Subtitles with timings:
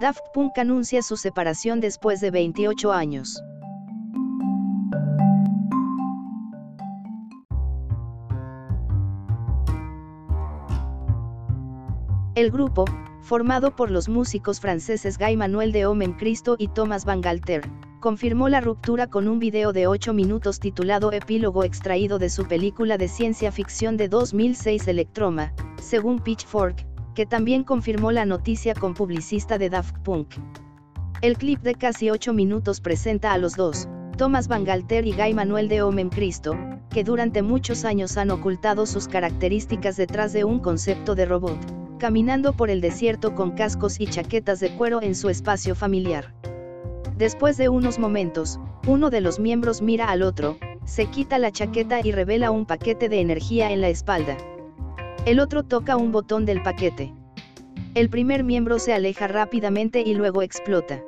[0.00, 3.42] Daft Punk anuncia su separación después de 28 años.
[12.36, 12.84] El grupo,
[13.22, 17.68] formado por los músicos franceses Guy Manuel de Omen Cristo y Thomas Van Galter,
[17.98, 22.98] confirmó la ruptura con un video de 8 minutos titulado Epílogo extraído de su película
[22.98, 26.86] de ciencia ficción de 2006 Electroma, según Pitchfork,
[27.18, 30.36] que también confirmó la noticia con publicista de Daft Punk.
[31.20, 35.34] El clip de casi 8 minutos presenta a los dos, Thomas Van Galter y Guy
[35.34, 36.56] Manuel de Omen Cristo,
[36.90, 41.58] que durante muchos años han ocultado sus características detrás de un concepto de robot,
[41.98, 46.32] caminando por el desierto con cascos y chaquetas de cuero en su espacio familiar.
[47.16, 51.98] Después de unos momentos, uno de los miembros mira al otro, se quita la chaqueta
[52.00, 54.36] y revela un paquete de energía en la espalda.
[55.26, 57.12] El otro toca un botón del paquete.
[57.94, 61.02] El primer miembro se aleja rápidamente y luego explota.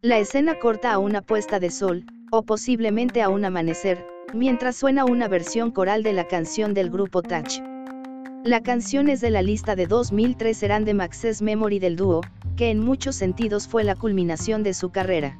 [0.00, 5.04] La escena corta a una puesta de sol, o posiblemente a un amanecer, mientras suena
[5.04, 7.60] una versión coral de la canción del grupo Touch.
[8.44, 12.20] La canción es de la lista de 2003 serán de Max's Memory del dúo,
[12.56, 15.38] que en muchos sentidos fue la culminación de su carrera.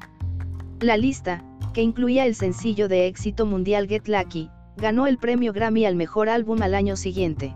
[0.79, 5.85] La lista, que incluía el sencillo de éxito mundial Get Lucky, ganó el premio Grammy
[5.85, 7.55] al mejor álbum al año siguiente.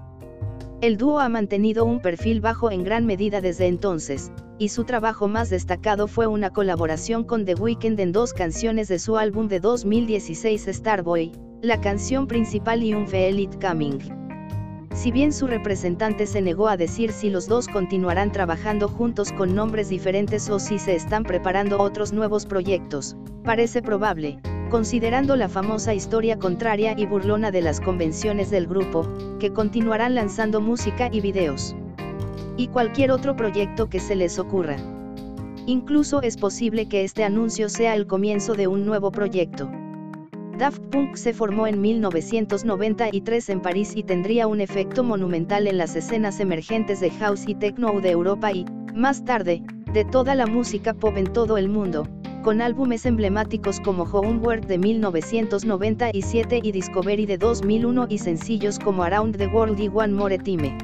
[0.82, 5.28] El dúo ha mantenido un perfil bajo en gran medida desde entonces, y su trabajo
[5.28, 9.60] más destacado fue una colaboración con The Weeknd en dos canciones de su álbum de
[9.60, 14.00] 2016 Starboy, la canción principal y un Feel It Coming.
[14.94, 19.54] Si bien su representante se negó a decir si los dos continuarán trabajando juntos con
[19.54, 24.40] nombres diferentes o si se están preparando otros nuevos proyectos, parece probable,
[24.70, 29.08] considerando la famosa historia contraria y burlona de las convenciones del grupo,
[29.40, 31.76] que continuarán lanzando música y videos.
[32.56, 34.78] Y cualquier otro proyecto que se les ocurra.
[35.66, 39.70] Incluso es posible que este anuncio sea el comienzo de un nuevo proyecto.
[40.58, 45.96] Daft Punk se formó en 1993 en París y tendría un efecto monumental en las
[45.96, 49.64] escenas emergentes de house y techno de Europa y, más tarde,
[49.94, 52.08] de toda la música pop en todo el mundo,
[52.44, 59.36] con álbumes emblemáticos como Homework de 1997 y Discovery de 2001 y sencillos como Around
[59.38, 60.78] the World y One More Time.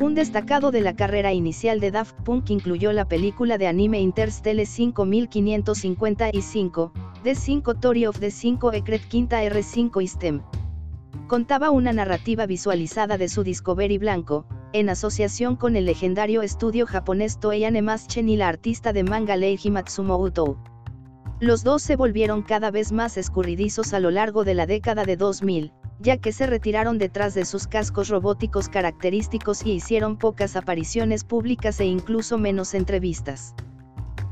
[0.00, 4.64] Un destacado de la carrera inicial de Daft Punk incluyó la película de anime Interstellar
[4.64, 6.92] 5555,
[7.22, 10.40] The 5 Story of the 5 Ecret Quinta R5 STEM.
[11.26, 17.40] Contaba una narrativa visualizada de su Discovery blanco, en asociación con el legendario estudio japonés
[17.40, 20.58] Toei Animation y la artista de manga Leiji Matsumoto.
[21.40, 25.16] Los dos se volvieron cada vez más escurridizos a lo largo de la década de
[25.16, 31.24] 2000, ya que se retiraron detrás de sus cascos robóticos característicos y hicieron pocas apariciones
[31.24, 33.54] públicas e incluso menos entrevistas.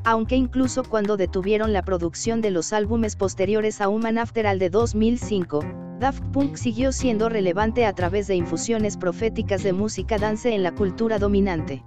[0.05, 4.70] Aunque incluso cuando detuvieron la producción de los álbumes posteriores a Human After All de
[4.70, 10.62] 2005, Daft Punk siguió siendo relevante a través de infusiones proféticas de música dance en
[10.62, 11.82] la cultura dominante.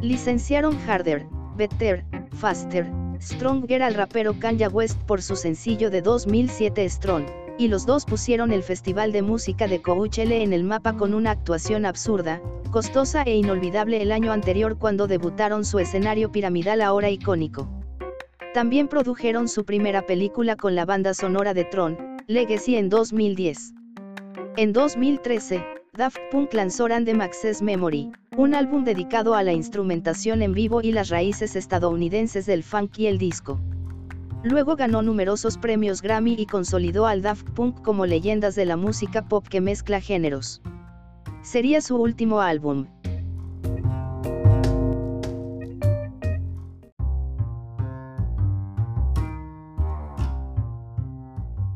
[0.00, 2.86] Licenciaron Harder, Better, Faster,
[3.20, 7.24] Stronger al rapero Kanye West por su sencillo de 2007 Strong,
[7.58, 11.32] y los dos pusieron el Festival de Música de Coachella en el mapa con una
[11.32, 12.40] actuación absurda,
[12.70, 17.68] costosa e inolvidable el año anterior cuando debutaron su escenario piramidal ahora icónico.
[18.52, 23.74] También produjeron su primera película con la banda sonora de Tron, Legacy en 2010.
[24.56, 25.62] En 2013,
[25.92, 30.92] Daft Punk lanzó Random Access Memory, un álbum dedicado a la instrumentación en vivo y
[30.92, 33.60] las raíces estadounidenses del funk y el disco.
[34.42, 39.28] Luego ganó numerosos premios Grammy y consolidó al Daft Punk como leyendas de la música
[39.28, 40.62] pop que mezcla géneros.
[41.42, 42.86] Sería su último álbum.